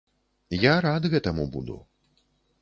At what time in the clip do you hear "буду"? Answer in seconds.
1.57-1.77